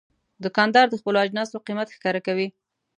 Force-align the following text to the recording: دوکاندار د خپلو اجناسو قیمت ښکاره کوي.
دوکاندار 0.43 0.85
د 0.89 0.95
خپلو 1.01 1.17
اجناسو 1.25 1.63
قیمت 1.67 1.87
ښکاره 1.95 2.21
کوي. 2.27 2.47